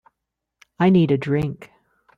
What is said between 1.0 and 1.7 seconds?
a drink.